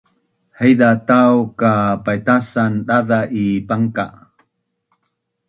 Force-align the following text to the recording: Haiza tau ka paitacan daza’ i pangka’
Haiza 0.57 0.89
tau 1.09 1.35
ka 1.59 1.73
paitacan 2.05 2.71
daza’ 2.87 3.19
i 3.43 3.45
pangka’ 3.67 4.05